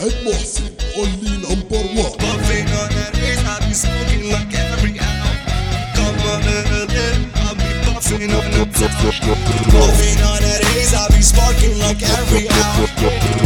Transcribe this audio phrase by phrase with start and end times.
[0.00, 5.32] واحد محسن only number one Puffing on that ace, I be smoking like every hour.
[5.96, 8.64] Come on a little, I be puffing on the
[9.72, 12.86] Puffing on that ace, I be sparking like every hour.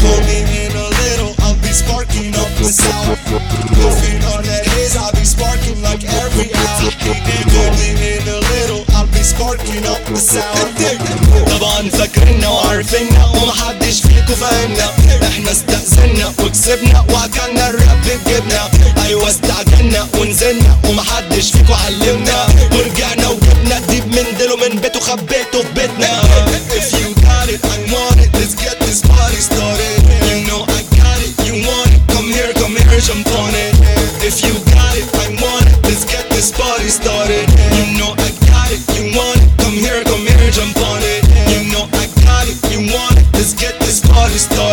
[0.02, 3.16] Pull me in a little, I'll be sparking up the sour.
[3.78, 6.90] Puffing on that ace, I be sparking like every hour.
[7.52, 10.66] Pull me in a little, I'll be sparking up the sour.
[11.50, 14.90] طبعا فاكرنا وعارفيننا ومحدش فيكو فاهمنا
[15.28, 15.83] احنا استأذنا
[16.65, 18.69] وكسبنا واكلنا الراب بجبنا
[19.05, 25.73] أيوه استعجلنا ونزلنا ومحدش فيكو علمنا ورجعنا وجبنا ديب من ديله من بيته خبيته في
[25.75, 26.23] بيتنا
[26.79, 29.97] If you got it, I want it, let's get this party started
[30.29, 33.73] You know I got it, you want it, come here, come here, jump on it
[34.29, 37.45] If you got it, I want it, let's get this party started
[37.77, 41.21] You know I got it, you want it, come here, come here, jump on it
[41.53, 44.64] You know I got it, you want it, let's get this party started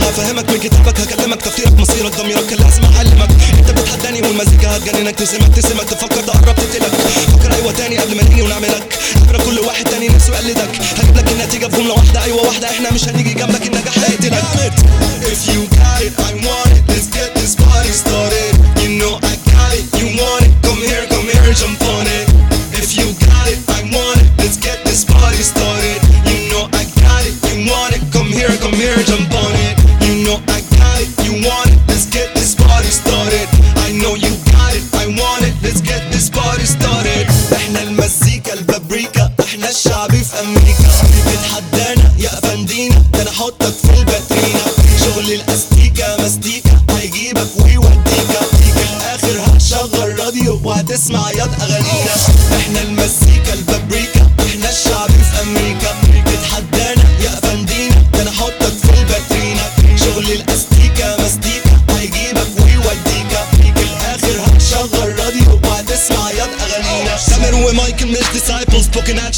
[0.00, 5.14] اسمع هفهمك من كتابك هكلمك تفكيرك مصيرك ضميرك كان لازم اعلمك أنت بتحداني والمزيكا هتجننك
[5.14, 6.92] تسمك تسمك تفكر تقرب تقتلك.
[7.32, 8.98] فكر أيوه تاني قبل ما نيجي ونعملك.
[9.22, 12.22] عبرة كل واحد تاني نفسه يقلدك هجيب لك النتيجة في جملة واحدة.
[12.24, 14.42] أيوه واحدة إحنا مش هنيجي جنبك النجاح هيقتلك.
[15.32, 16.29] If you got it, I
[43.40, 44.60] احطك في الباترينا.
[45.00, 48.30] شغل الاستيكا مستيكا هيجيبك ويوديك.
[48.74, 52.14] في الآخر هتشغل راديو وهتسمع ياض أغانينا.
[52.60, 53.52] إحنا المزيكا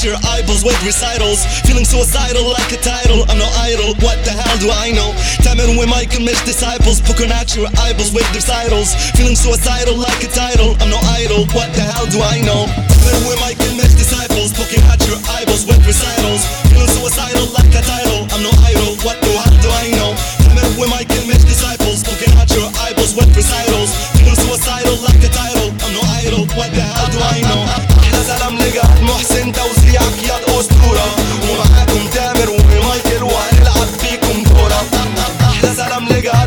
[0.03, 1.47] Hit your eyeballs with recitals.
[1.63, 3.23] Feeling suicidal like a title.
[3.31, 5.15] I'm no idol, what the hell do I know?
[5.47, 6.99] Time and when can met disciples.
[6.99, 8.99] Poking at your eyeballs with recitals.
[9.15, 10.75] Feeling suicidal like a title.
[10.83, 12.67] I'm no idol, what the hell do I know?
[12.67, 14.51] Time and when can met disciples.
[14.51, 16.43] Poking at your eyeballs with recitals.
[16.67, 18.27] Feeling suicidal like a title.
[18.35, 20.19] I'm no idol, what the hell do I know?
[20.43, 22.03] Time and when can met disciples.
[22.03, 23.95] Poking at your eyeballs with recitals.
[24.19, 25.52] Feeling suicidal like a title.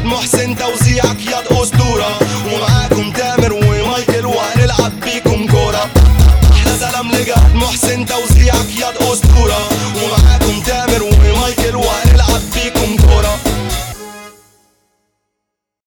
[0.06, 2.20] محسن توزيعك ياض أسطورة.
[2.46, 5.90] ومعاكم تامر ومايكل وهنلعب بيكم كورة.
[6.54, 8.34] إحنا زلم لجهاد محسن توزيعك